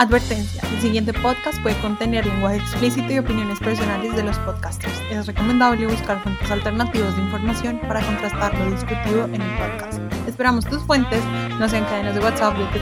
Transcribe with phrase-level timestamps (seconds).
[0.00, 4.98] Advertencia, el siguiente podcast puede contener lenguaje explícito y opiniones personales de los podcasters.
[5.10, 10.00] Es recomendable buscar fuentes alternativas de información para contrastar lo discutido en el podcast.
[10.26, 11.22] Esperamos tus fuentes
[11.58, 12.78] no sean cadenas de WhatsApp de tu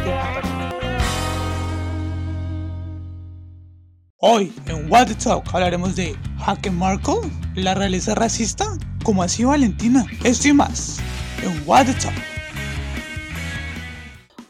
[4.18, 5.08] Hoy en What
[5.52, 6.16] hablaremos de
[6.46, 8.64] Haken Markle, la realeza racista,
[9.02, 11.00] como así Valentina, esto y más
[11.42, 11.86] en What.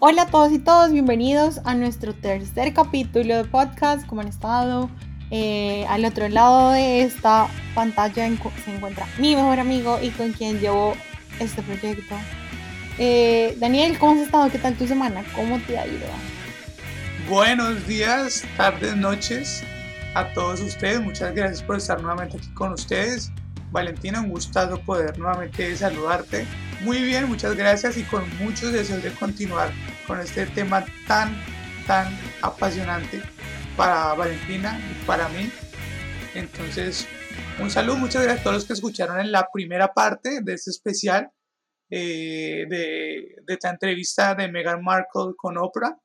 [0.00, 4.06] Hola a todos y todos, bienvenidos a nuestro tercer capítulo de podcast.
[4.06, 4.88] ¿Cómo han estado?
[5.32, 8.28] Eh, al otro lado de esta pantalla
[8.64, 10.94] se encuentra mi mejor amigo y con quien llevo
[11.40, 12.14] este proyecto.
[12.98, 14.48] Eh, Daniel, ¿cómo has estado?
[14.52, 15.24] ¿Qué tal tu semana?
[15.34, 16.06] ¿Cómo te ha ido?
[17.28, 19.64] Buenos días, tardes, noches
[20.14, 21.00] a todos ustedes.
[21.00, 23.32] Muchas gracias por estar nuevamente aquí con ustedes.
[23.70, 26.46] Valentina, un gustazo poder nuevamente saludarte.
[26.82, 29.70] Muy bien, muchas gracias y con muchos deseos de continuar
[30.06, 31.36] con este tema tan,
[31.86, 32.06] tan
[32.42, 33.22] apasionante
[33.76, 35.50] para Valentina y para mí.
[36.34, 37.06] Entonces,
[37.60, 40.70] un saludo, muchas gracias a todos los que escucharon en la primera parte de este
[40.70, 41.30] especial
[41.90, 45.96] eh, de, de, esta entrevista de Meghan Markle con Oprah.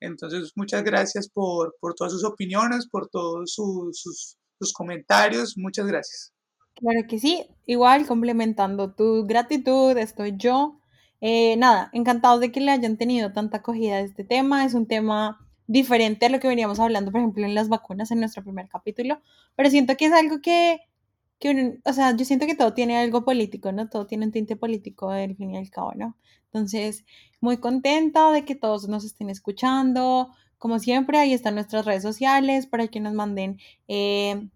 [0.00, 5.56] Entonces, muchas gracias por, por todas sus opiniones, por todos sus, sus, sus comentarios.
[5.56, 6.33] Muchas gracias.
[6.76, 10.80] Claro que sí, igual complementando tu gratitud, estoy yo.
[11.20, 14.64] Eh, nada, encantados de que le hayan tenido tanta acogida a este tema.
[14.64, 18.20] Es un tema diferente a lo que veníamos hablando, por ejemplo, en las vacunas en
[18.20, 19.20] nuestro primer capítulo,
[19.56, 20.80] pero siento que es algo que,
[21.38, 23.88] que o sea, yo siento que todo tiene algo político, ¿no?
[23.88, 26.16] Todo tiene un tinte político del fin y al cabo, ¿no?
[26.46, 27.04] Entonces,
[27.40, 30.30] muy contenta de que todos nos estén escuchando.
[30.58, 34.48] Como siempre, ahí están nuestras redes sociales para que nos manden eh,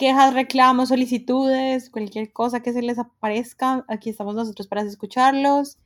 [0.00, 5.76] quejas, reclamos, solicitudes, cualquier cosa que se les aparezca, aquí estamos nosotros para escucharlos.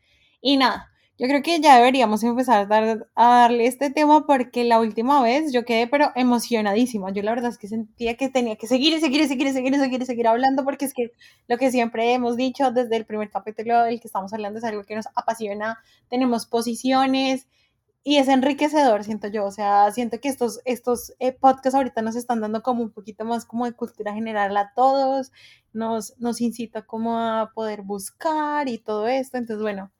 [0.41, 5.20] Y nada, yo creo que ya deberíamos empezar a, darle este tema porque la última
[5.20, 7.12] vez yo quedé pero emocionadísima.
[7.12, 9.53] Yo la verdad es que sentía que tenía que seguir y seguir y seguir y
[9.53, 11.11] seguir y seguir y seguir hablando porque es que
[11.48, 14.85] lo que siempre hemos dicho desde el primer capítulo del que estamos hablando es algo
[14.85, 15.81] que nos apasiona.
[16.08, 17.48] Tenemos posiciones,
[18.07, 22.17] y es enriquecedor, siento yo, o sea, siento que estos, estos eh, podcasts ahorita nos
[22.17, 25.33] están dando como un poquito más como de cultura general a todos,
[25.73, 29.91] nos, nos incita como a poder buscar y todo esto, entonces bueno,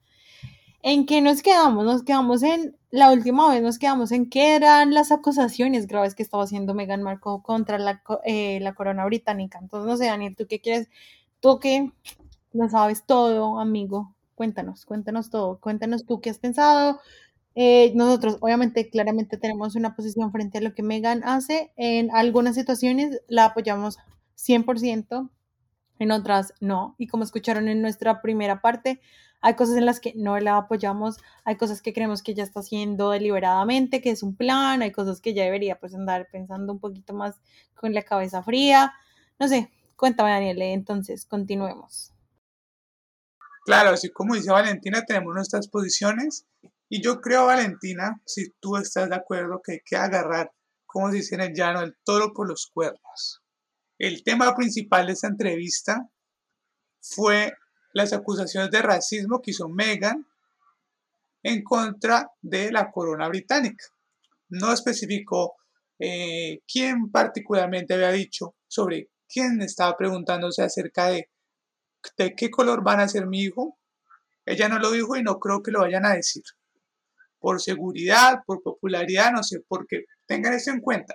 [0.83, 1.87] ¿en qué nos quedamos?
[1.87, 6.23] Nos quedamos en, la última vez nos quedamos en qué eran las acusaciones graves que
[6.23, 10.47] estaba haciendo Meghan Markle contra la, eh, la corona británica, entonces no sé, Daniel, ¿tú
[10.47, 10.91] qué quieres?
[11.41, 11.91] Tú que
[12.53, 17.01] lo sabes todo, amigo, cuéntanos, cuéntanos todo, cuéntanos tú qué has pensado,
[17.55, 21.73] eh, nosotros, obviamente, claramente tenemos una posición frente a lo que Megan hace.
[21.77, 23.99] En algunas situaciones la apoyamos
[24.37, 25.31] 100%,
[26.01, 26.97] en otras no.
[26.99, 29.01] Y como escucharon en nuestra primera parte,
[29.41, 32.61] hay cosas en las que no la apoyamos, hay cosas que creemos que ella está
[32.61, 36.81] haciendo deliberadamente, que es un plan, hay cosas que ya debería pues andar pensando un
[36.81, 37.37] poquito más
[37.75, 38.95] con la cabeza fría.
[39.39, 42.11] No sé, cuéntame Daniele, entonces continuemos.
[43.67, 46.47] Claro, así como dice Valentina, tenemos nuestras posiciones
[46.89, 50.53] y yo creo, Valentina, si tú estás de acuerdo, que hay que agarrar,
[50.87, 53.43] como se dice en el llano, el toro por los cuernos.
[53.99, 56.09] El tema principal de esta entrevista
[57.01, 57.53] fue
[57.95, 60.27] las acusaciones de racismo que hizo Meghan
[61.43, 63.85] en contra de la corona británica.
[64.49, 65.55] No especificó
[65.99, 71.31] eh, quién particularmente había dicho sobre quién estaba preguntándose acerca de,
[72.19, 73.79] de qué color van a ser mi hijo.
[74.45, 76.45] Ella no lo dijo y no creo que lo vayan a decir
[77.45, 81.15] por seguridad, por popularidad, no sé, porque tengan eso en cuenta.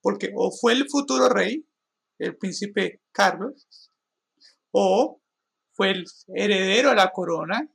[0.00, 1.66] Porque o fue el futuro rey,
[2.18, 3.68] el príncipe Carlos,
[4.70, 5.20] o
[5.74, 7.68] fue el heredero a la corona,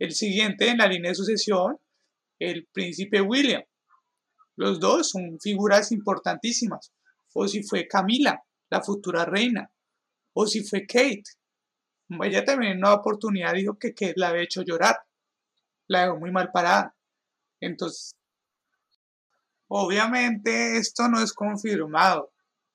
[0.00, 1.78] el siguiente en la línea de sucesión,
[2.40, 3.62] el príncipe William.
[4.56, 6.92] Los dos son figuras importantísimas.
[7.32, 9.70] O si fue Camila, la futura reina,
[10.32, 11.22] o si fue Kate.
[12.24, 14.96] Ella también en una oportunidad dijo que Kate la había hecho llorar.
[15.86, 16.96] La dejó muy mal parada.
[17.60, 18.12] Entonces,
[19.68, 22.32] obviamente esto no es confirmado,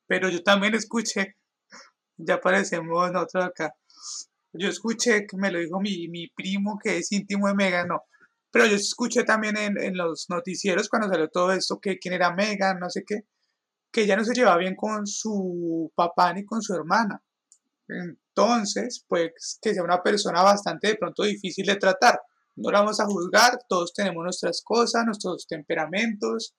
[0.07, 1.35] pero yo también escuché,
[2.17, 3.75] ya parecemos nosotros acá,
[4.53, 8.03] yo escuché que me lo dijo mi, mi primo que es íntimo de Megan, no,
[8.51, 12.33] pero yo escuché también en, en, los noticieros cuando salió todo esto, que quién era
[12.33, 13.25] Megan, no sé qué,
[13.91, 17.21] que ella no se llevaba bien con su papá ni con su hermana.
[17.87, 22.19] Entonces, pues que sea una persona bastante de pronto difícil de tratar
[22.55, 26.55] no la vamos a juzgar, todos tenemos nuestras cosas, nuestros temperamentos.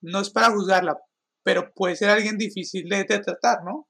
[0.00, 0.98] No es para juzgarla,
[1.44, 3.88] pero puede ser alguien difícil de, tratar, ¿no?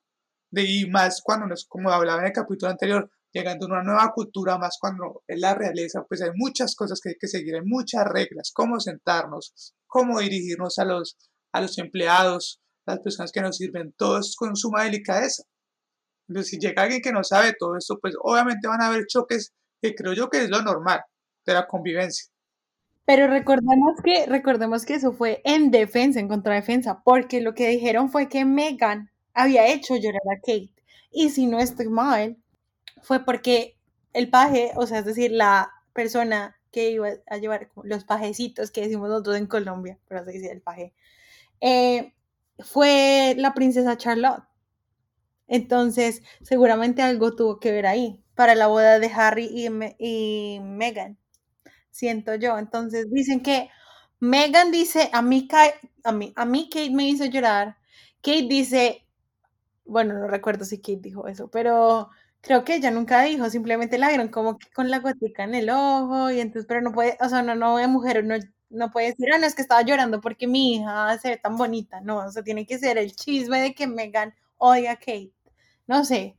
[0.51, 4.13] De, y más cuando, nos, como hablaba en el capítulo anterior, llegando a una nueva
[4.13, 7.65] cultura, más cuando es la realeza, pues hay muchas cosas que hay que seguir, hay
[7.65, 11.17] muchas reglas, cómo sentarnos, cómo dirigirnos a los,
[11.53, 15.45] a los empleados, las personas que nos sirven, todo es con suma delicadeza.
[16.29, 19.55] Entonces, si llega alguien que no sabe todo esto, pues obviamente van a haber choques
[19.81, 21.01] que creo yo que es lo normal
[21.47, 22.33] de la convivencia.
[23.05, 28.11] Pero recordemos que, recordemos que eso fue en defensa, en contradefensa, porque lo que dijeron
[28.11, 30.71] fue que Megan había hecho llorar a Kate.
[31.11, 32.39] Y si no estoy mal,
[33.03, 33.77] fue porque
[34.13, 38.83] el paje, o sea, es decir, la persona que iba a llevar los pajecitos que
[38.83, 40.95] decimos nosotros en Colombia, pero se dice el paje,
[41.61, 42.15] eh,
[42.59, 44.45] fue la princesa Charlotte.
[45.49, 49.69] Entonces, seguramente algo tuvo que ver ahí para la boda de Harry y,
[49.99, 51.19] y Meghan,
[51.93, 52.59] siento yo.
[52.59, 53.71] Entonces, dicen que
[54.21, 55.49] Meghan dice, a mí,
[56.05, 57.77] a, mí, a mí Kate me hizo llorar.
[58.23, 59.07] Kate dice,
[59.85, 62.11] bueno, no recuerdo si Kate dijo eso, pero
[62.41, 65.71] creo que ella nunca dijo, simplemente la vieron como que con la gotica en el
[65.71, 68.37] ojo y entonces, pero no puede, o sea, no, no, mujer no,
[68.71, 71.57] no puede decir, ah, no, es que estaba llorando porque mi hija se ve tan
[71.57, 75.33] bonita, no, o sea, tiene que ser el chisme de que Megan odia a Kate,
[75.87, 76.37] no sé,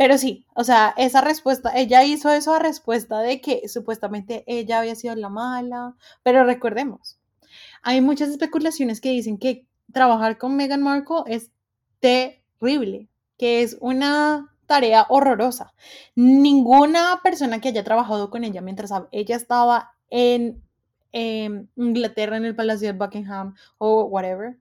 [0.00, 4.78] pero sí, o sea, esa respuesta, ella hizo eso a respuesta de que supuestamente ella
[4.78, 7.18] había sido la mala, pero recordemos,
[7.82, 11.50] hay muchas especulaciones que dicen que trabajar con Meghan Markle es
[11.98, 15.74] terrible, que es una tarea horrorosa.
[16.14, 20.62] Ninguna persona que haya trabajado con ella mientras ella estaba en
[21.12, 24.58] Inglaterra, en el Palacio de Buckingham o whatever,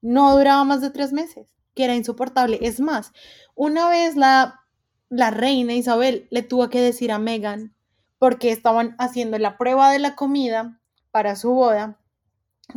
[0.00, 2.58] no duraba más de tres meses, que era insoportable.
[2.62, 3.12] Es más,
[3.54, 4.62] una vez la,
[5.08, 7.76] la reina Isabel le tuvo que decir a Meghan,
[8.18, 10.80] porque estaban haciendo la prueba de la comida
[11.12, 12.00] para su boda,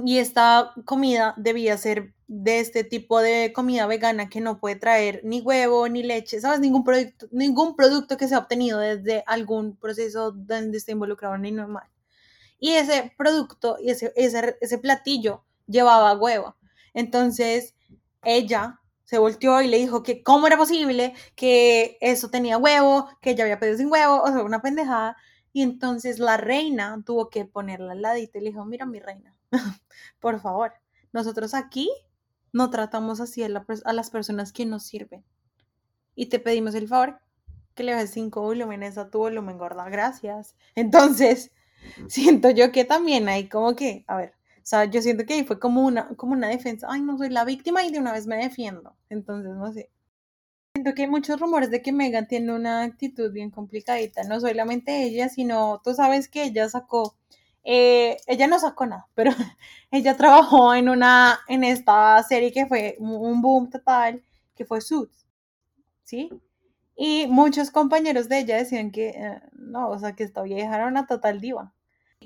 [0.05, 5.21] y esta comida debía ser de este tipo de comida vegana que no puede traer
[5.23, 6.59] ni huevo ni leche, ¿sabes?
[6.59, 11.87] Ningún producto, ningún producto que sea obtenido desde algún proceso donde esté involucrado en animal.
[12.59, 16.55] Y ese producto y ese, ese, ese platillo llevaba huevo.
[16.93, 17.73] Entonces
[18.23, 18.79] ella
[19.09, 23.44] se volteó y le dijo que cómo era posible que eso tenía huevo, que ella
[23.44, 25.17] había pedido sin huevo, o sea, una pendejada.
[25.51, 29.35] Y entonces la reina tuvo que ponerla al ladito y le dijo, mira mi reina,
[30.19, 30.73] por favor,
[31.11, 31.89] nosotros aquí
[32.53, 35.25] no tratamos así a, las personas que nos sirven.
[36.13, 37.19] Y te pedimos el favor
[37.73, 39.89] que le bajes cinco volúmenes a tu volumen gorda.
[39.89, 40.56] Gracias.
[40.75, 41.51] Entonces,
[42.07, 44.35] siento yo que también hay como que, a ver,
[44.69, 46.88] sea, yo siento que ahí fue como una, como una defensa.
[46.89, 48.95] Ay, no soy la víctima y de una vez me defiendo.
[49.10, 49.89] Entonces, no sé.
[50.75, 54.24] Siento que hay muchos rumores de que Megan tiene una actitud bien complicadita.
[54.24, 57.16] No solamente ella, sino tú sabes que ella sacó
[57.63, 59.31] eh, ella no sacó nada, pero
[59.92, 64.24] ella trabajó en una, en esta serie que fue un boom total,
[64.56, 65.27] que fue Suits,
[66.04, 66.30] ¿sí?
[66.95, 70.88] Y muchos compañeros de ella decían que, eh, no, o sea, que esta vieja era
[70.88, 71.74] una total diva.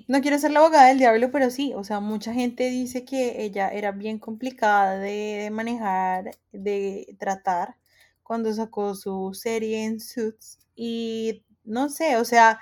[0.08, 3.44] No quiero ser la abogada del diablo, pero sí, o sea, mucha gente dice que
[3.44, 7.78] ella era bien complicada de manejar, de tratar,
[8.24, 10.60] cuando sacó su serie en Suits.
[10.76, 12.60] Y no sé, o sea,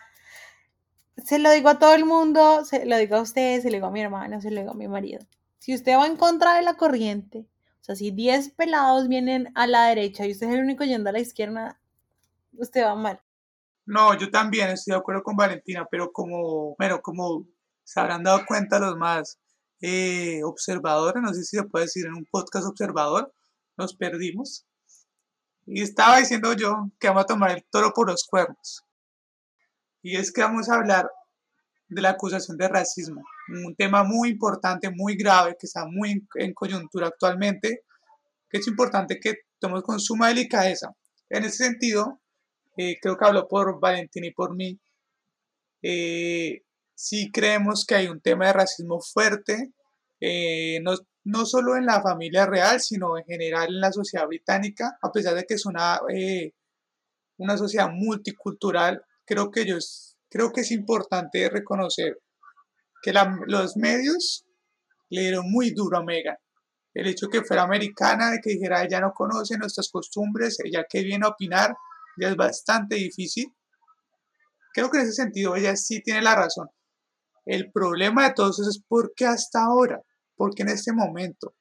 [1.18, 3.88] se lo digo a todo el mundo, se lo digo a usted, se lo digo
[3.88, 5.19] a mi hermano, se lo digo a mi marido.
[5.60, 7.48] Si usted va en contra de la corriente,
[7.81, 11.10] o sea, si 10 pelados vienen a la derecha y usted es el único yendo
[11.10, 11.80] a la izquierda,
[12.54, 13.22] usted va mal.
[13.86, 17.48] No, yo también estoy de acuerdo con Valentina, pero como, bueno, como
[17.83, 19.39] se habrán dado cuenta los más
[19.81, 23.33] eh, observadores, no sé si se puede decir en un podcast observador,
[23.78, 24.66] nos perdimos.
[25.66, 28.85] Y estaba diciendo yo que vamos a tomar el toro por los cuernos.
[30.02, 31.09] Y es que vamos a hablar
[31.92, 36.54] de la acusación de racismo, un tema muy importante, muy grave, que está muy en,
[36.54, 37.83] coyuntura actualmente,
[38.50, 40.95] que es importante que tomemos con suma delicadeza.
[41.30, 42.20] En ese sentido,
[42.78, 44.80] eh, creo que hablo por Valentín y por mí,
[45.81, 46.63] eh,
[46.95, 49.73] sí creemos que hay un tema de racismo fuerte,
[50.19, 54.97] eh, no, no, solo en la familia real, sino en general en la sociedad británica,
[55.01, 55.99] a pesar de que es una,
[57.37, 62.19] una sociedad multicultural, creo que ellos, creo que es importante reconocer
[63.01, 63.13] que
[63.47, 64.45] los medios
[65.09, 66.37] le dieron muy duro a Megan.
[66.94, 71.04] El hecho que fuera americana, de que dijera ella no conoce nuestras costumbres, ella que
[71.04, 71.75] viene a opinar,
[72.18, 73.53] ya es bastante difícil.
[74.73, 76.69] Creo que en ese sentido ella sí tiene la razón.
[77.45, 80.01] El problema de todos es por qué hasta ahora,
[80.35, 81.56] porque en este momento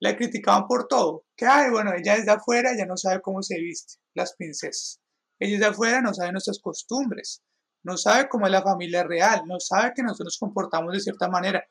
[0.00, 1.24] la criticaban por todo.
[1.36, 5.00] Que, ay, bueno, ella desde afuera ya no sabe cómo se viste, las princesas.
[5.38, 7.42] Ellos de afuera no saben nuestras costumbres,
[7.84, 11.28] no saben cómo es la familia real, no saben que nosotros nos comportamos de cierta
[11.28, 11.64] manera.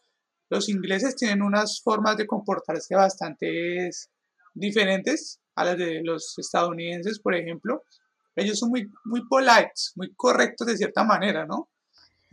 [0.49, 3.89] Los ingleses tienen unas formas de comportarse bastante
[4.53, 7.83] diferentes a las de los estadounidenses, por ejemplo.
[8.35, 11.69] ellos son muy, muy polites, muy correctos de cierta manera, ¿no?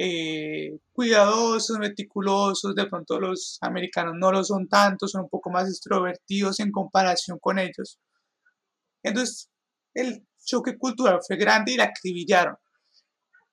[0.00, 5.68] Eh, cuidadosos, meticulosos, de pronto los americanos no lo son tanto, son un poco más
[5.68, 7.98] extrovertidos en comparación con ellos.
[9.02, 9.50] Entonces,
[9.94, 12.56] el choque cultural fue grande y la acribillaron.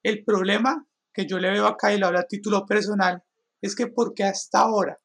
[0.03, 3.23] El problema que yo le veo acá y lo hablo a título personal
[3.61, 4.99] es que porque hasta ahora,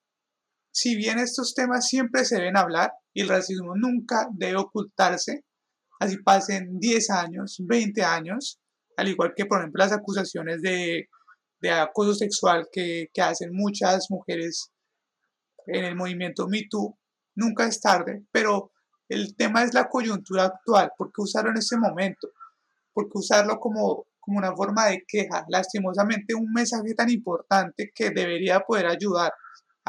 [0.70, 5.44] si bien estos temas siempre se deben hablar y el racismo nunca debe ocultarse,
[5.98, 8.60] así pasen 10 años, 20 años,
[8.96, 11.08] al igual que por ejemplo las acusaciones de,
[11.70, 14.70] acoso sexual que, hacen muchas mujeres
[15.66, 16.98] en el movimiento MeToo,
[17.34, 18.72] nunca es tarde, pero
[19.08, 20.92] el tema es la coyuntura actual.
[20.96, 22.28] ¿Por qué usarlo en ese momento?
[22.92, 25.44] ¿Por qué usarlo como una forma de queja?
[25.48, 29.32] Lastimosamente, un mensaje tan importante que debería poder ayudar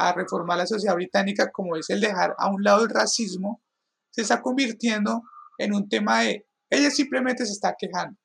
[0.08, 3.62] a reformar la sociedad británica, como es el dejar a un lado el racismo,
[4.10, 5.22] se está convirtiendo
[5.58, 8.18] en un tema de ella simplemente se está quejando.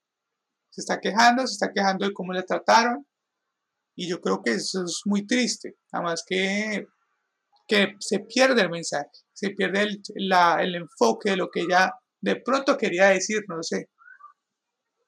[0.69, 3.05] Se está quejando, se está quejando de cómo le trataron.
[3.95, 5.75] Y yo creo que eso es muy triste.
[5.91, 6.87] Además que,
[7.67, 12.37] que se pierde el mensaje se pierde el, el enfoque de lo que ella de
[12.37, 13.91] pronto quería decir, no sé.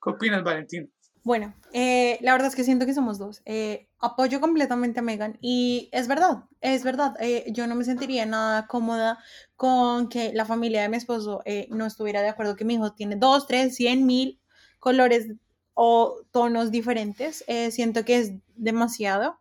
[0.01, 0.93] ¿Qué opinas, Valentín?
[1.23, 3.41] Bueno, eh, la verdad es que siento que somos dos.
[3.45, 7.15] Eh, apoyo completamente a Megan y es verdad, es verdad.
[7.19, 9.19] Eh, yo no me sentiría nada cómoda
[9.55, 13.15] con que la familia de mi esposo no estuviera de acuerdo que mi hijo tiene
[13.17, 14.39] dos, tres, cien mil
[14.79, 15.27] colores
[15.73, 17.43] o tonos diferentes.
[17.71, 19.39] siento que es demasiado,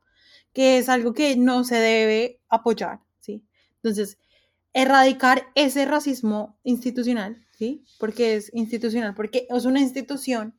[0.53, 3.45] que es algo que no se debe apoyar, ¿sí?
[3.77, 4.19] Entonces,
[4.73, 7.85] erradicar ese racismo institucional, ¿sí?
[7.99, 10.58] Porque es institucional, porque es una institución,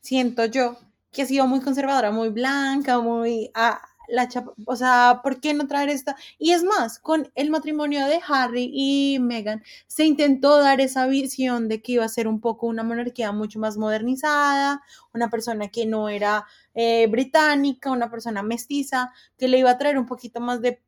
[0.00, 0.76] siento yo,
[1.12, 3.50] que ha sido muy conservadora, muy blanca, muy...
[3.54, 3.80] Ah,
[4.10, 4.28] la
[4.66, 6.16] o sea, ¿por qué no traer esta?
[6.38, 11.68] Y es más, con el matrimonio de Harry y Meghan se intentó dar esa visión
[11.68, 14.82] de que iba a ser un poco una monarquía mucho más modernizada,
[15.14, 19.98] una persona que no era eh, británica, una persona mestiza, que le iba a traer
[19.98, 20.80] un poquito más de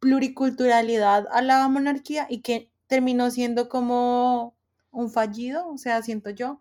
[0.00, 4.54] pluriculturalidad a la monarquía y que terminó siendo como
[4.90, 6.60] un fallido, o sea, siento yo.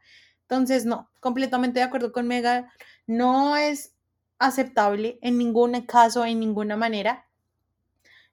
[0.49, 2.71] Entonces, no, completamente de acuerdo con Mega,
[3.05, 3.93] no es
[4.39, 7.27] aceptable en ningún caso, en ninguna manera.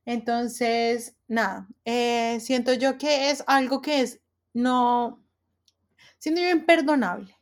[0.04, 4.20] Entonces, nada, eh, siento yo que es algo que es,
[4.52, 5.24] no,
[6.18, 7.36] siento yo imperdonable.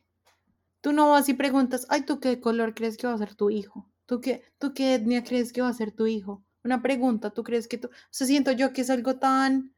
[0.81, 3.51] Tú no vas y preguntas, ay, ¿tú qué color crees que va a ser tu
[3.51, 3.87] hijo?
[4.07, 6.43] ¿Tú qué, tú qué etnia crees que va a ser tu hijo?
[6.63, 9.75] Una pregunta, ¿tú crees que tú, o sea, siento yo que es algo tan,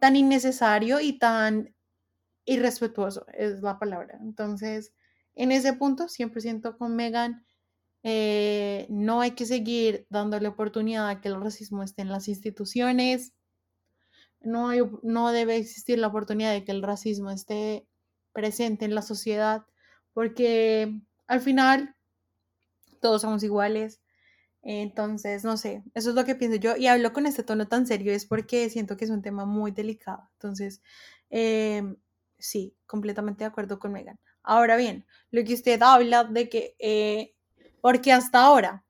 [0.00, 1.72] tan innecesario y tan
[2.44, 4.18] irrespetuoso, es la palabra.
[4.20, 4.92] Entonces,
[5.34, 7.44] en ese punto, siempre siento con Megan,
[8.02, 13.32] eh, no hay que seguir dándole oportunidad a que el racismo esté en las instituciones.
[14.40, 17.86] No, hay, no debe existir la oportunidad de que el racismo esté
[18.32, 19.64] presente en la sociedad,
[20.14, 21.94] porque al final
[23.00, 24.00] todos somos iguales,
[24.62, 27.86] entonces, no sé, eso es lo que pienso yo y hablo con este tono tan
[27.86, 30.28] serio es porque siento que es un tema muy delicado.
[30.34, 30.82] Entonces,
[31.30, 31.96] em,
[32.40, 34.18] sí, completamente de acuerdo con Megan.
[34.42, 37.34] Ahora bien, lo que usted habla de que, eh,
[37.80, 38.84] porque hasta ahora,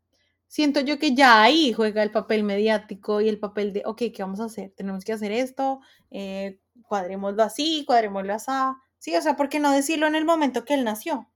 [0.46, 4.22] siento yo que ya ahí juega el papel mediático y el papel de, ok, ¿qué
[4.22, 4.72] vamos a hacer?
[4.76, 5.80] Tenemos que hacer esto,
[6.10, 8.50] eh, cuadrémoslo así, cuadrémoslo así.
[8.98, 11.30] Sí, o sea, ¿por qué no decirlo en el momento que él nació?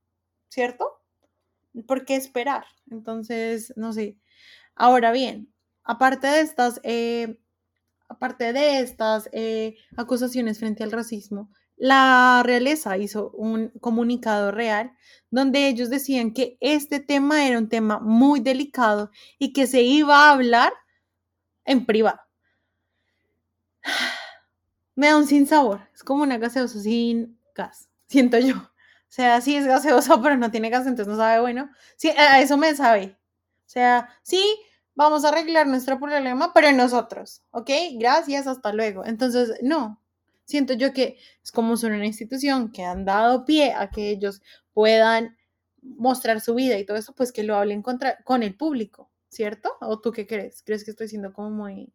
[0.48, 1.00] ¿Cierto?
[1.86, 2.64] ¿Por qué esperar?
[2.90, 4.18] Entonces, no sé.
[4.74, 5.52] Ahora bien,
[5.84, 7.38] aparte de estas, eh,
[8.08, 14.92] aparte de estas eh, acusaciones frente al racismo, la realeza hizo un comunicado real
[15.30, 20.28] donde ellos decían que este tema era un tema muy delicado y que se iba
[20.28, 20.72] a hablar
[21.64, 22.20] en privado.
[24.96, 28.56] Me da un sinsabor, es como una gaseosa sin gas, siento yo.
[28.56, 31.70] O sea, sí es gaseosa, pero no tiene gas, entonces no sabe bueno.
[31.96, 33.16] Sí, a eso me sabe.
[33.66, 34.42] O sea, sí,
[34.94, 37.70] vamos a arreglar nuestro problema, pero nosotros, ¿ok?
[37.98, 39.04] Gracias, hasta luego.
[39.04, 40.03] Entonces, no,
[40.44, 44.42] siento yo que es como son una institución que han dado pie a que ellos
[44.72, 45.36] puedan
[45.82, 49.76] mostrar su vida y todo eso, pues que lo hablen contra, con el público, ¿cierto?
[49.80, 50.62] ¿O tú qué crees?
[50.64, 51.92] ¿Crees que estoy siendo como muy...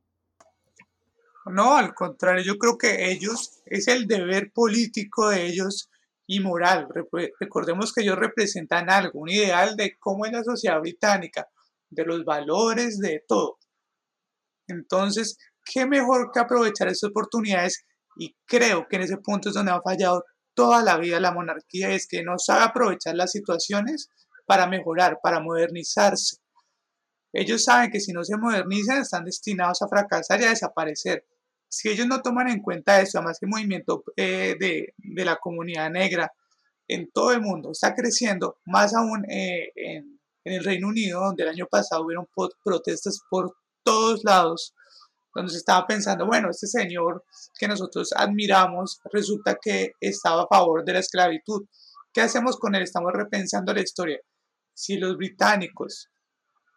[1.46, 5.90] No, al contrario, yo creo que ellos, es el deber político de ellos
[6.28, 6.88] y moral.
[7.40, 11.50] Recordemos que ellos representan algo, un ideal de cómo es la sociedad británica,
[11.90, 13.58] de los valores, de todo.
[14.68, 17.84] Entonces, ¿qué mejor que aprovechar esas oportunidades?
[18.20, 21.92] Y creo que en ese punto es donde ha fallado toda la vida la monarquía,
[21.92, 24.10] es que no sabe aprovechar las situaciones
[24.46, 26.36] para mejorar, para modernizarse.
[27.32, 31.26] Ellos saben que si no se modernizan están destinados a fracasar y a desaparecer.
[31.70, 35.90] Si ellos no toman en cuenta eso, además el movimiento eh, de, de, la comunidad
[35.90, 36.34] negra
[36.90, 41.44] en todo el mundo está creciendo, más aún eh, en, en, el Reino Unido, donde
[41.44, 42.28] el año pasado hubieron
[42.66, 44.74] protestas por todos lados,
[45.34, 47.24] donde se estaba pensando, bueno, este señor
[47.58, 51.66] que nosotros admiramos resulta que estaba a favor de la esclavitud.
[52.12, 52.84] ¿Qué hacemos con él?
[52.84, 54.20] Estamos repensando la historia.
[54.74, 56.10] Si los británicos,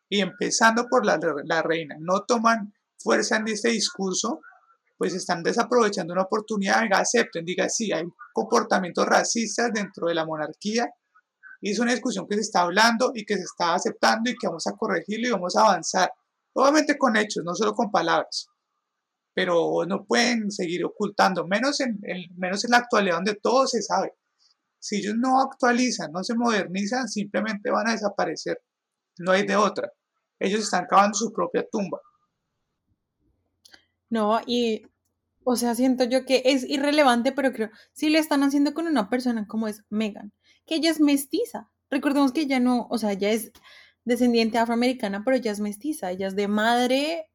[0.09, 4.41] y empezando por la, la reina, no toman fuerza en este discurso,
[4.99, 8.05] pues están desaprovechando una oportunidad, venga, acepten, diga, sí, hay
[8.35, 10.91] comportamientos racistas dentro de la monarquía,
[11.63, 14.49] y es una discusión que se está hablando y que se está aceptando y que
[14.49, 16.13] vamos a corregirlo y vamos a avanzar.
[16.55, 18.49] Obviamente con hechos, no solo con palabras.
[19.35, 21.99] Pero no pueden seguir ocultando, menos en,
[22.37, 24.15] menos en la actualidad donde todo se sabe.
[24.79, 28.61] Si ellos no actualizan, no se modernizan, simplemente van a desaparecer.
[29.19, 29.91] No hay de otra.
[30.39, 32.01] Ellos están cavando su propia tumba.
[34.11, 34.83] No, y,
[35.45, 39.09] o sea, siento yo que es irrelevante, pero creo, si lo están haciendo con una
[39.09, 40.35] persona como es Megan,
[40.67, 41.71] que ella es mestiza.
[41.89, 43.53] Recordemos que ella no, o sea, ella es
[44.05, 47.31] descendiente afroamericana, pero ella es mestiza, ella es de madre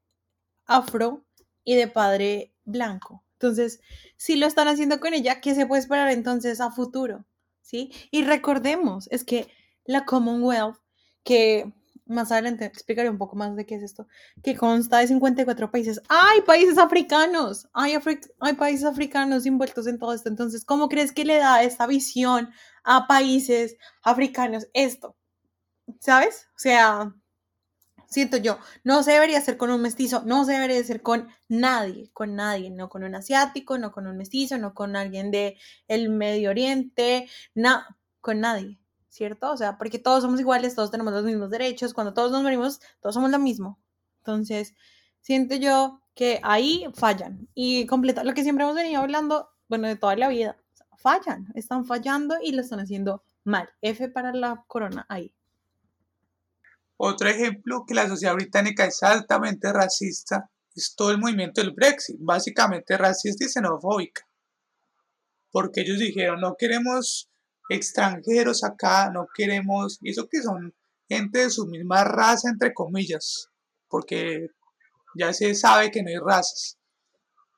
[0.66, 1.26] afro
[1.64, 3.24] y de padre blanco.
[3.34, 3.80] Entonces,
[4.18, 7.26] si lo están haciendo con ella, ¿qué se puede esperar entonces a futuro?
[7.62, 7.92] ¿Sí?
[8.12, 9.48] Y recordemos, es que
[9.86, 10.78] la Commonwealth,
[11.24, 11.72] que
[12.08, 14.08] más adelante explicaré un poco más de qué es esto,
[14.44, 16.02] que consta de 54 países.
[16.10, 17.68] ¡Hay países africanos!
[17.74, 17.96] Hay,
[18.40, 20.30] hay países africanos envueltos en todo esto.
[20.30, 22.50] Entonces, ¿cómo crees que le da esta visión
[22.84, 25.16] a países africanos esto?
[26.00, 26.48] ¿Sabes?
[26.56, 27.14] O sea,
[28.08, 32.10] siento yo, no se debería hacer con un mestizo, no se debería hacer con nadie,
[32.14, 36.10] con nadie, no con un asiático, no con un mestizo, no con alguien de el
[36.10, 37.82] Medio Oriente, no,
[38.22, 39.52] con nadie, ¿cierto?
[39.52, 42.80] O sea, porque todos somos iguales, todos tenemos los mismos derechos, cuando todos nos morimos,
[43.02, 43.80] todos somos lo mismo.
[44.20, 44.76] Entonces,
[45.22, 49.96] siento yo que ahí fallan y completa lo que siempre hemos venido hablando, bueno, de
[49.96, 50.58] toda la vida,
[50.98, 53.70] fallan, están fallando y lo están haciendo mal.
[53.82, 55.37] F para la corona ahí.
[56.98, 62.18] Otro ejemplo que la sociedad británica es altamente racista es todo el movimiento del Brexit,
[62.20, 64.28] básicamente racista y xenofóbica.
[65.52, 67.30] Porque ellos dijeron, no queremos
[67.70, 70.76] extranjeros acá, no queremos, y eso que son
[71.10, 73.50] gente de su misma raza, entre comillas,
[73.88, 74.50] porque
[75.16, 76.78] ya se sabe que no hay razas.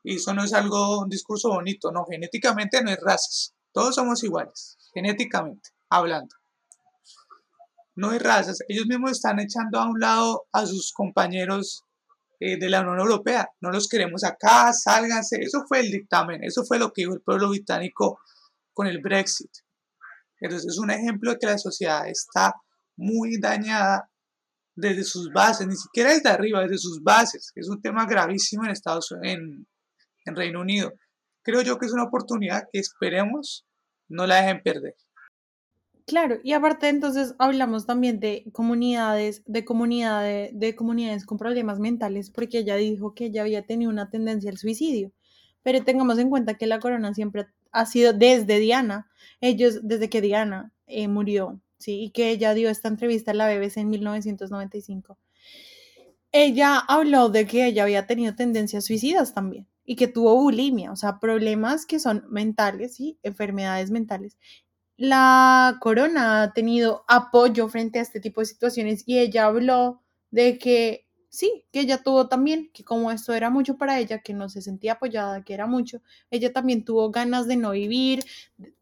[0.03, 4.23] Y eso no es algo, un discurso bonito, no, genéticamente no hay razas, todos somos
[4.23, 6.38] iguales, genéticamente hablando
[7.99, 11.83] no hay razas, ellos mismos están echando a un lado a sus compañeros
[12.39, 16.63] eh, de la Unión Europea, no los queremos acá, sálganse, eso fue el dictamen, eso
[16.63, 18.21] fue lo que dijo el pueblo británico
[18.73, 19.51] con el Brexit.
[20.39, 22.53] Entonces es un ejemplo de que la sociedad está
[22.95, 24.09] muy dañada
[24.75, 27.51] desde sus bases, ni siquiera desde arriba, desde sus bases.
[27.53, 29.67] Es un tema gravísimo en Estados en,
[30.23, 30.93] en Reino Unido.
[31.43, 33.65] Creo yo que es una oportunidad que esperemos
[34.07, 34.95] no la dejen perder.
[36.09, 42.31] Claro, y aparte entonces hablamos también de comunidades, de comunidades, de comunidades con problemas mentales,
[42.31, 45.11] porque ella dijo que ella había tenido una tendencia al suicidio.
[45.61, 49.07] Pero tengamos en cuenta que la corona siempre ha sido desde Diana,
[49.39, 53.47] ellos desde que Diana eh, murió, sí, y que ella dio esta entrevista a la
[53.47, 55.15] BBC en 1995.
[56.31, 60.95] Ella habló de que ella había tenido tendencias suicidas también y que tuvo bulimia, o
[60.95, 64.37] sea, problemas que son mentales, sí, enfermedades mentales
[64.99, 70.57] la corona ha tenido apoyo frente a este tipo de situaciones y ella habló de
[70.59, 74.49] que sí, que ella tuvo también, que como esto era mucho para ella, que no
[74.49, 78.25] se sentía apoyada, que era mucho, ella también tuvo ganas de no vivir,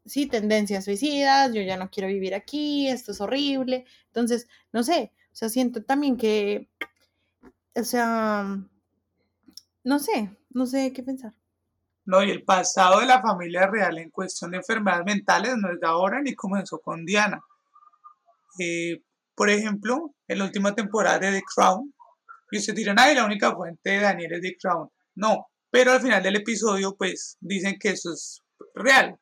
[0.04, 3.84] sí, tendencias suicidas, yo ya no quiero vivir aquí, esto es horrible.
[4.06, 6.68] Entonces, no sé, o sea, siento también que,
[7.76, 8.58] o sea,
[9.84, 11.34] no sé, no sé qué pensar.
[12.08, 15.78] No, y el pasado de la familia real en cuestión de enfermedades mentales no es
[15.78, 17.38] de ahora ni comenzó con Diana.
[18.58, 19.02] Eh,
[19.34, 21.92] por ejemplo, en la última temporada de The Crown,
[22.50, 24.88] y usted dirán, ay, la única fuente de Daniel es The Crown.
[25.16, 28.42] No, pero al final del episodio, pues dicen que eso es
[28.74, 29.20] real.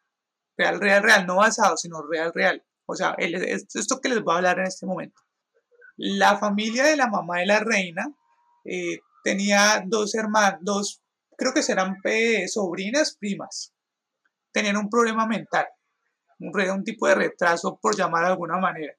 [0.56, 2.64] Real, real, real, no basado, sino real, real.
[2.86, 5.20] O sea, esto que les voy a hablar en este momento.
[5.96, 8.06] La familia de la mamá de la reina
[8.64, 11.02] eh, tenía dos hermanos, dos
[11.36, 11.96] creo que serán
[12.48, 13.72] sobrinas, primas,
[14.52, 15.66] tenían un problema mental,
[16.38, 18.94] un, tipo de retraso por llamar de alguna manera,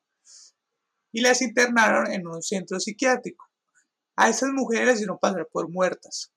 [1.12, 3.46] y las internaron en un centro psiquiátrico.
[4.16, 6.34] A esas mujeres hicieron pasar por muertas,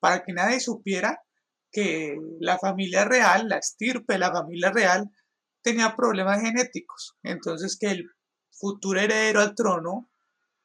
[0.00, 1.22] para que nadie supiera
[1.70, 5.10] que la familia real, la estirpe de la familia real,
[5.62, 7.16] tenía problemas genéticos.
[7.22, 8.10] Entonces que el
[8.50, 10.10] futuro heredero al trono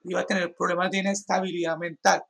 [0.04, 2.24] iba a tener problemas de inestabilidad mental.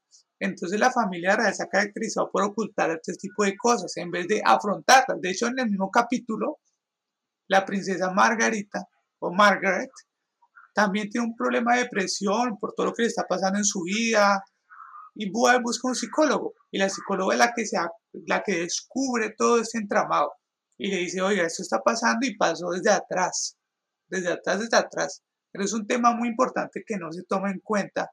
[0.44, 4.28] Entonces la familia real se ha caracterizado por ocultar este tipo de cosas en vez
[4.28, 5.22] de afrontarlas.
[5.22, 6.60] De hecho, en el mismo capítulo,
[7.48, 8.86] la princesa Margarita
[9.20, 9.90] o Margaret
[10.74, 13.84] también tiene un problema de depresión por todo lo que le está pasando en su
[13.84, 14.44] vida
[15.16, 17.78] y busca un psicólogo y la psicóloga es la que, se,
[18.28, 20.34] la que descubre todo este entramado
[20.78, 23.56] y le dice, oiga, esto está pasando y pasó desde atrás,
[24.10, 25.24] desde atrás, desde atrás.
[25.54, 28.12] Pero es un tema muy importante que no se toma en cuenta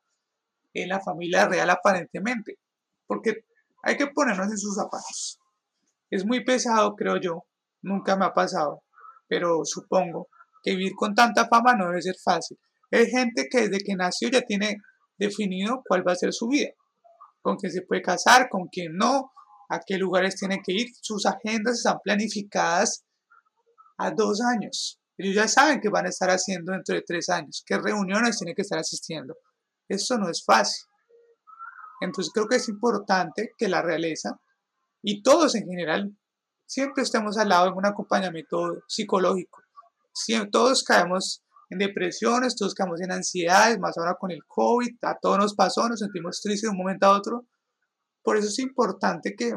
[0.75, 2.59] en la familia real aparentemente,
[3.07, 3.45] porque
[3.83, 5.39] hay que ponernos en sus zapatos.
[6.11, 7.45] Es muy pesado, creo yo,
[7.83, 8.83] nunca me ha pasado,
[9.29, 10.29] pero supongo
[10.63, 12.59] que vivir con tanta fama no debe ser fácil.
[12.91, 14.77] Hay gente que desde que nació ya tiene
[15.17, 16.71] definido cuál va a ser su vida,
[17.41, 19.33] con quién se puede casar, con quién no,
[19.69, 20.89] a qué lugares tiene que ir.
[21.01, 23.05] Sus agendas están planificadas
[23.99, 25.01] a dos años.
[25.17, 28.55] Ellos ya saben qué van a estar haciendo dentro de tres años, qué reuniones tienen
[28.55, 29.37] que estar asistiendo.
[29.91, 30.87] Eso no es fácil.
[32.01, 34.41] Entonces creo que es importante que la realeza
[35.03, 36.17] y todos en general
[36.65, 39.61] siempre estemos al lado en un acompañamiento psicológico
[40.51, 45.39] todos caemos en depresiones, todos caemos en ansiedades, más ahora con el COVID, a todos
[45.39, 47.47] nos pasó, nos sentimos tristes de un momento a otro.
[48.23, 49.53] Por eso es importante que,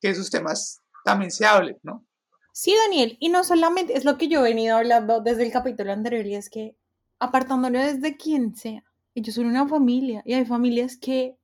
[0.00, 2.06] que esos temas también se hablen, ¿no?
[2.52, 5.92] Sí, Daniel, y no solamente es lo que yo he venido hablando desde el capítulo
[5.92, 6.76] anterior, y es que
[7.18, 8.82] apartándolo desde quien sea,
[9.16, 11.38] ellos son una familia, y hay familias que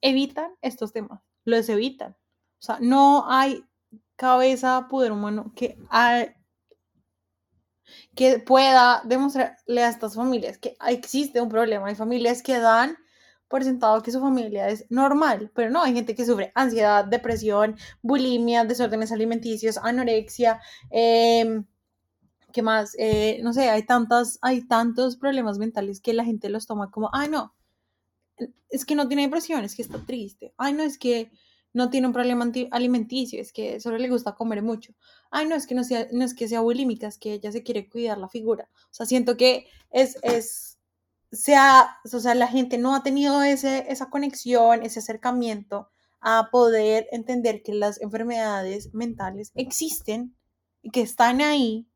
[0.00, 2.12] evitan estos temas, los evitan.
[2.12, 3.64] O sea, no hay
[4.16, 5.76] cabeza, poder humano que
[8.14, 11.88] que pueda demostrarle a estas familias que existe un problema.
[11.88, 12.96] Hay familias que dan
[13.48, 17.76] por sentado que su familia es normal, pero no, hay gente que sufre ansiedad, depresión,
[18.00, 20.60] bulimia, desórdenes alimenticios, anorexia,
[20.90, 21.62] eh,
[22.52, 22.94] ¿qué más?
[22.98, 27.10] Eh, no sé, hay, tantas, hay tantos problemas mentales que la gente los toma como,
[27.12, 27.54] ay no,
[28.70, 31.30] es que no tiene depresión, es que está triste, ay no, es que
[31.74, 34.92] no tiene un problema alimenticio, es que solo le gusta comer mucho.
[35.30, 37.62] Ay, no, es que no, sea, no es que sea bulímica, es que ella se
[37.62, 38.68] quiere cuidar la figura.
[38.90, 40.78] O sea, siento que es, es,
[41.30, 45.88] sea, o sea, la gente no ha tenido ese, esa conexión, ese acercamiento
[46.20, 50.36] a poder entender que las enfermedades mentales existen
[50.82, 51.88] y que están ahí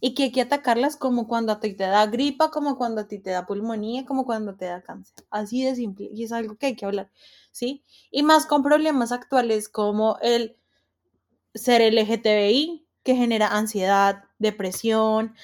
[0.00, 3.08] y que hay que atacarlas como cuando a ti te da gripa, como cuando a
[3.08, 5.24] ti te da pulmonía, como cuando te da cáncer.
[5.30, 6.08] Así de simple.
[6.12, 7.10] Y es algo que hay que hablar.
[7.56, 7.82] ¿sí?
[8.10, 10.58] Y más con problemas actuales como el
[11.54, 15.34] ser LGTBI, que genera ansiedad, depresión,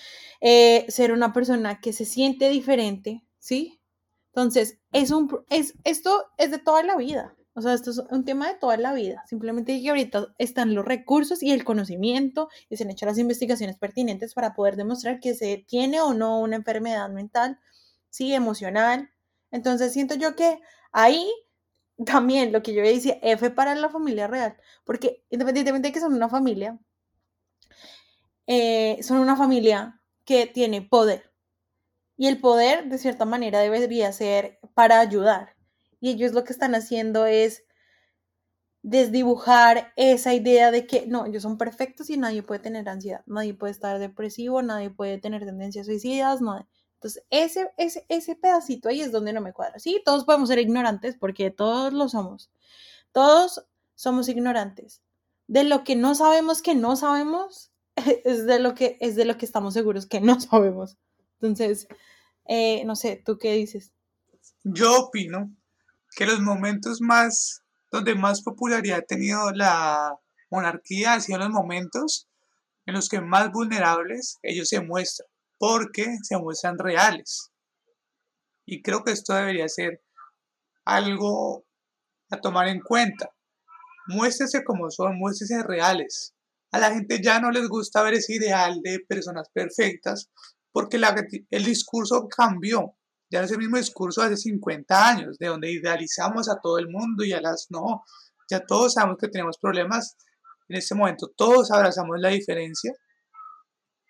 [0.43, 3.81] eh, ser una persona que se siente diferente, ¿sí?
[4.27, 7.35] Entonces, es un, es, esto es de toda la vida.
[7.55, 9.23] O sea, esto es un tema de toda la vida.
[9.27, 13.77] Simplemente que ahorita están los recursos y el conocimiento y se han hecho las investigaciones
[13.77, 17.59] pertinentes para poder demostrar que se tiene o no una enfermedad mental,
[18.11, 19.11] sí, emocional.
[19.51, 20.61] Entonces, siento yo que
[20.93, 21.31] ahí
[22.07, 26.15] también lo que yo decía, F para la familia real, porque independientemente de que son
[26.15, 26.79] una familia,
[28.47, 31.33] eh, son una familia que tiene poder.
[32.17, 35.52] Y el poder, de cierta manera, debería ser para ayudar.
[36.03, 37.63] Y ellos lo que están haciendo es
[38.83, 43.55] desdibujar esa idea de que no, ellos son perfectos y nadie puede tener ansiedad, nadie
[43.55, 46.67] puede estar depresivo, nadie puede tener tendencias suicidas, nadie.
[46.95, 49.79] Entonces, ese, ese, ese pedacito ahí es donde no me cuadra.
[49.79, 52.51] Sí, todos podemos ser ignorantes porque todos lo somos.
[53.13, 55.03] Todos somos ignorantes.
[55.47, 57.71] De lo que no sabemos que no sabemos,
[58.25, 60.99] es de lo que, es de lo que estamos seguros que no sabemos.
[61.41, 61.87] Entonces,
[62.47, 63.93] eh, no sé, ¿tú qué dices?
[64.65, 65.49] Yo opino
[66.15, 70.17] que los momentos más, donde más popularidad ha tenido la
[70.51, 72.29] monarquía han sido los momentos
[72.87, 77.53] en los que más vulnerables ellos se muestran porque se muestran reales.
[78.67, 80.03] Y creo que esto debería ser
[80.85, 81.65] algo
[82.31, 83.31] a tomar en cuenta.
[84.09, 86.35] Muéstrese como son, muéstrese reales.
[86.73, 90.31] A la gente ya no les gusta ver ese ideal de personas perfectas
[90.73, 91.01] porque
[91.51, 92.97] el discurso cambió.
[93.33, 96.89] Ya no es el mismo discurso hace 50 años, de donde idealizamos a todo el
[96.89, 98.05] mundo y a las no.
[98.51, 100.17] Ya todos sabemos que tenemos problemas.
[100.69, 102.93] En este momento todos abrazamos la diferencia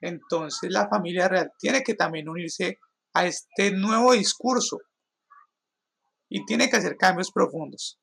[0.03, 2.81] entonces la familia real tiene que también unirse
[3.15, 4.79] a este nuevo discurso
[6.29, 8.01] y tiene que hacer cambios profundos.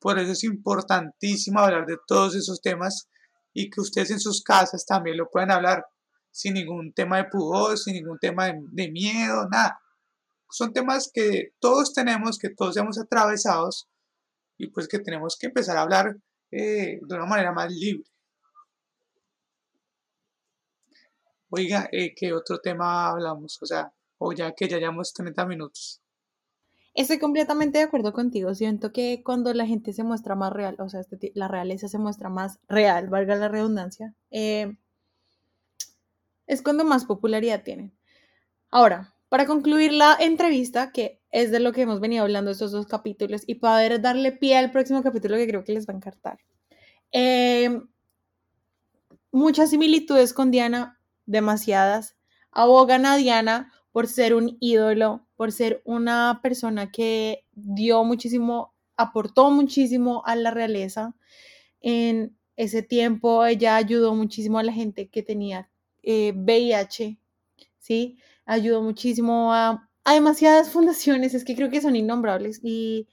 [0.00, 3.08] Por eso es importantísimo hablar de todos esos temas
[3.52, 5.84] y que ustedes en sus casas también lo puedan hablar
[6.30, 9.78] sin ningún tema de pudor, sin ningún tema de, miedo, nada.
[10.54, 13.88] Son temas que todos tenemos, que todos hemos atravesados
[14.56, 16.16] y pues que tenemos que empezar a hablar
[16.52, 18.08] eh, de una manera más libre.
[21.48, 23.60] Oiga, eh, ¿qué otro tema hablamos?
[23.62, 26.00] O sea, o ya que ya llevamos 30 minutos.
[26.94, 28.54] Estoy completamente de acuerdo contigo.
[28.54, 31.98] Siento que cuando la gente se muestra más real, o sea, este la realeza se
[31.98, 34.76] muestra más real, valga la redundancia, eh,
[36.46, 37.92] es cuando más popularidad tienen.
[38.70, 42.86] Ahora, para concluir la entrevista, que es de lo que hemos venido hablando estos dos
[42.86, 46.38] capítulos, y para darle pie al próximo capítulo que creo que les va a encantar.
[47.10, 47.82] Eh,
[49.32, 52.14] muchas similitudes con Diana, demasiadas.
[52.52, 59.50] Abogan a Diana por ser un ídolo, por ser una persona que dio muchísimo, aportó
[59.50, 61.16] muchísimo a la realeza.
[61.80, 65.68] En ese tiempo ella ayudó muchísimo a la gente que tenía
[66.04, 67.18] VIH, eh,
[67.80, 68.16] ¿sí?
[68.46, 73.08] Ayudó muchísimo a, demasiadas fundaciones, es que creo que son innombrables y,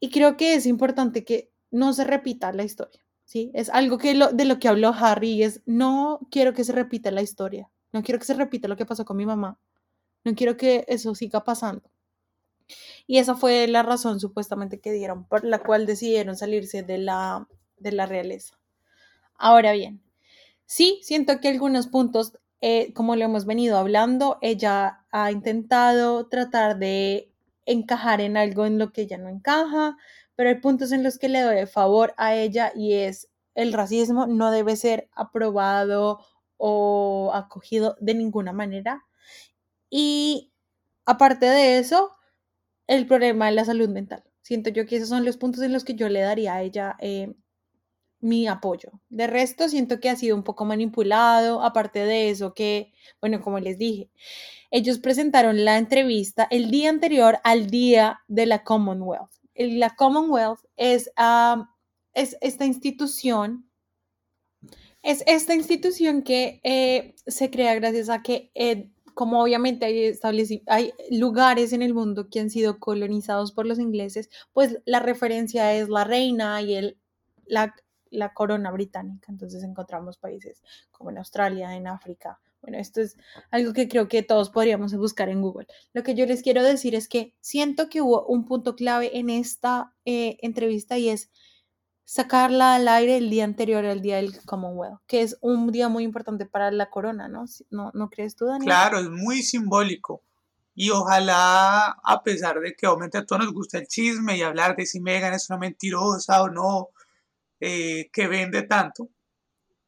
[0.00, 3.02] y creo que es importante que no se repita la historia.
[3.24, 3.50] ¿sí?
[3.54, 7.22] Es algo que de lo que habló Harry, es no quiero que se repita la
[7.22, 9.58] historia, no quiero que se repita lo que pasó con mi mamá,
[10.24, 11.90] no quiero que eso siga pasando.
[13.06, 17.48] Y esa fue la razón supuestamente que dieron, por la cual decidieron salirse de la,
[17.76, 18.58] de la realeza.
[19.34, 20.02] Ahora bien,
[20.66, 26.78] sí, siento que algunos puntos, eh, como lo hemos venido hablando, ella ha intentado tratar
[26.78, 27.32] de
[27.66, 29.96] encajar en algo en lo que ella no encaja,
[30.36, 34.26] pero hay puntos en los que le doy favor a ella y es el racismo
[34.26, 36.20] no debe ser aprobado
[36.56, 39.04] o acogido de ninguna manera.
[39.90, 40.52] Y
[41.04, 42.12] aparte de eso,
[42.86, 44.24] el problema de la salud mental.
[44.42, 46.96] Siento yo que esos son los puntos en los que yo le daría a ella
[47.00, 47.34] eh,
[48.22, 48.90] mi apoyo.
[49.10, 53.60] De resto, siento que ha sido un poco manipulado, aparte de eso que, bueno, como
[53.60, 54.08] les dije,
[54.70, 61.10] ellos presentaron la entrevista el día anterior al día de la Commonwealth la Commonwealth es,
[62.14, 63.68] es esta institución,
[65.02, 70.12] es esta institución que eh, se crea gracias a que, eh, como obviamente hay,
[70.66, 75.74] hay lugares en el mundo que han sido colonizados por los ingleses, pues la referencia
[75.74, 76.98] es la reina y el,
[77.46, 77.74] la,
[78.12, 79.32] la corona británica.
[79.32, 83.16] Entonces encontramos países como en Australia, en África, bueno, esto es
[83.50, 85.66] algo que creo que todos podríamos buscar en Google.
[85.92, 89.30] Lo que yo les quiero decir es que siento que hubo un punto clave en
[89.30, 91.28] esta eh, entrevista y es
[92.04, 96.04] sacarla al aire el día anterior al día del Commonwealth, que es un día muy
[96.04, 97.46] importante para la corona, ¿no?
[97.70, 98.66] ¿No, ¿no crees tú, Daniel?
[98.66, 100.22] Claro, es muy simbólico.
[100.74, 104.76] Y ojalá, a pesar de que obviamente a todos nos gusta el chisme y hablar
[104.76, 106.90] de si Megan es una mentirosa o no,
[107.64, 109.10] eh, que vende tanto,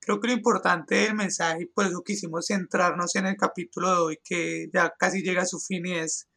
[0.04, 3.96] Creo que lo importante del mensaje, y por eso quisimos centrarnos en el capítulo de
[3.96, 6.28] hoy, que ya casi llega a su fin, y es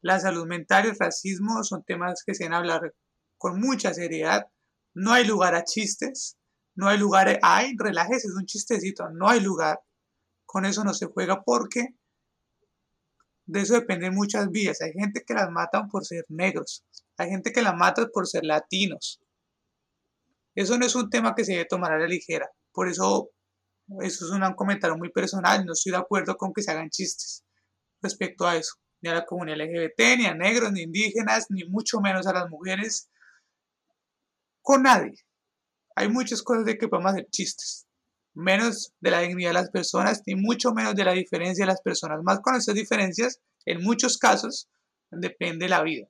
[0.00, 2.92] la salud mental y el racismo, son temas que se deben hablar
[3.38, 4.48] con mucha seriedad.
[4.92, 6.36] No hay lugar a chistes,
[6.74, 9.78] no hay lugar, a, ay, relájese, es un chistecito, no hay lugar.
[10.44, 11.94] Con eso no se juega porque
[13.44, 14.82] de eso dependen muchas vías.
[14.82, 16.84] Hay gente que las matan por ser negros,
[17.16, 19.20] hay gente que las mata por ser latinos.
[20.56, 22.50] Eso no es un tema que se debe tomar a la ligera.
[22.72, 23.30] Por eso,
[24.00, 25.64] eso es un comentario muy personal.
[25.66, 27.44] No estoy de acuerdo con que se hagan chistes
[28.00, 28.74] respecto a eso.
[29.02, 32.48] Ni a la comunidad LGBT, ni a negros, ni indígenas, ni mucho menos a las
[32.48, 33.10] mujeres.
[34.62, 35.12] Con nadie.
[35.94, 37.86] Hay muchas cosas de que podemos hacer chistes.
[38.34, 41.82] Menos de la dignidad de las personas, ni mucho menos de la diferencia de las
[41.82, 42.22] personas.
[42.22, 44.70] Más con esas diferencias, en muchos casos,
[45.10, 46.06] depende la vida.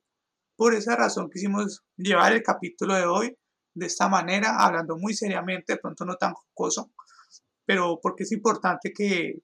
[0.57, 3.37] Por esa razón quisimos llevar el capítulo de hoy
[3.77, 6.91] de esta manera, hablando muy seriamente, de pronto no tan jocoso,
[7.67, 9.43] pero porque es importante que,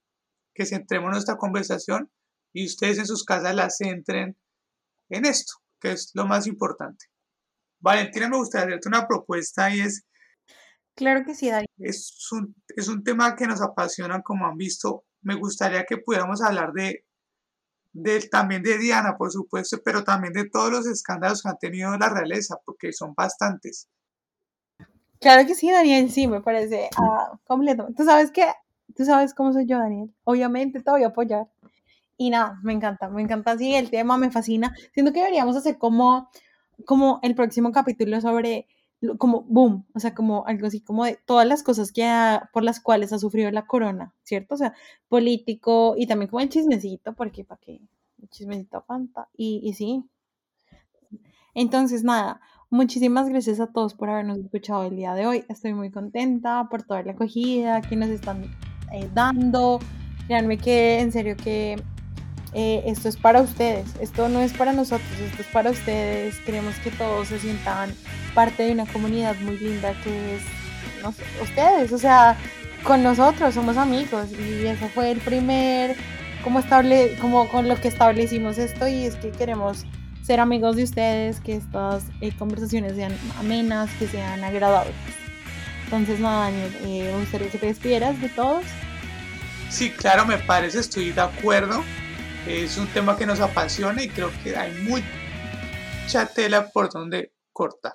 [0.55, 2.11] que centremos nuestra conversación
[2.55, 4.39] y ustedes en sus casas la centren
[5.11, 7.07] en esto, que es lo más importante.
[7.81, 10.07] Valentina, me gustaría hacerte una propuesta y es...
[10.95, 11.67] Claro que sí, Dani.
[11.77, 15.05] Es un, es un tema que nos apasiona, como han visto.
[15.21, 17.05] Me gustaría que pudiéramos hablar de,
[17.93, 21.97] de, también de Diana, por supuesto, pero también de todos los escándalos que han tenido
[21.99, 23.89] la realeza, porque son bastantes.
[25.23, 27.87] Claro que sí, Daniel, sí, me parece ah, completo.
[27.97, 28.45] Tú sabes que,
[28.97, 30.13] tú sabes cómo soy yo, Daniel.
[30.25, 31.47] Obviamente te voy a apoyar.
[32.17, 34.75] Y nada, me encanta, me encanta, sí, el tema me fascina.
[34.93, 36.29] Siento que deberíamos hacer como,
[36.85, 38.67] como el próximo capítulo sobre,
[39.17, 42.05] como, boom, o sea, como algo así, como de todas las cosas que
[42.53, 44.55] por las cuales ha sufrido la corona, ¿cierto?
[44.57, 44.75] O sea,
[45.09, 47.81] político y también como el chismecito, porque para qué,
[48.21, 49.29] el chismecito falta.
[49.37, 50.05] Y, y sí.
[51.55, 52.41] Entonces, nada,
[52.73, 55.45] Muchísimas gracias a todos por habernos escuchado el día de hoy.
[55.51, 58.45] Estoy muy contenta por toda la acogida que nos están
[58.91, 59.79] eh, dando.
[60.27, 61.77] Créanme que en serio que
[62.55, 63.95] eh, esto es para ustedes.
[64.01, 66.39] Esto no es para nosotros, esto es para ustedes.
[66.47, 67.91] Queremos que todos se sientan
[68.35, 70.43] parte de una comunidad muy linda que es
[71.43, 71.93] ustedes.
[71.93, 72.39] O sea,
[72.85, 75.95] con nosotros somos amigos y eso fue el primer
[76.43, 79.85] como estable como con lo que establecimos esto y es que queremos
[80.23, 84.95] ser amigos de ustedes, que estas eh, conversaciones sean amenas, que sean agradables.
[85.85, 88.65] Entonces, nada, Daniel, eh, me gustaría que te despidieras de todos.
[89.69, 91.83] Sí, claro, me parece, estoy de acuerdo.
[92.47, 97.93] Es un tema que nos apasiona y creo que hay mucha tela por donde cortar.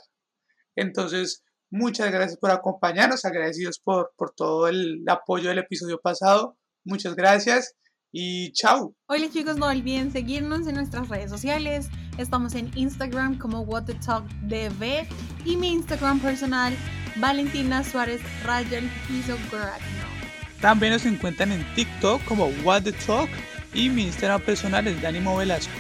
[0.76, 6.58] Entonces, muchas gracias por acompañarnos, agradecidos por, por todo el apoyo del episodio pasado.
[6.86, 7.76] Muchas gracias
[8.12, 8.96] y chao.
[9.08, 11.90] Hola chicos, no olviden seguirnos en nuestras redes sociales.
[12.18, 13.86] Estamos en Instagram como What
[15.46, 16.76] y mi Instagram personal
[17.18, 19.38] Valentina Suárez Rayel Piso
[20.62, 23.30] También nos encuentran en TikTok como What the Talk
[23.74, 25.74] y mi Instagram personal es Dani Velasco.